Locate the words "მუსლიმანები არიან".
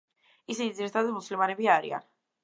1.17-2.09